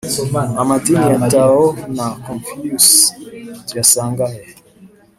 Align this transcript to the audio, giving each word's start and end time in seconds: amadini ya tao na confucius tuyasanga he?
amadini 0.61 1.05
ya 1.11 1.19
tao 1.31 1.63
na 1.97 2.05
confucius 2.25 2.87
tuyasanga 3.67 4.25
he? 4.33 4.39